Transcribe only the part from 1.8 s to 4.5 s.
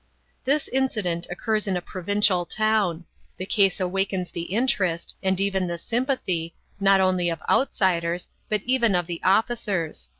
provincial town. The case awakens the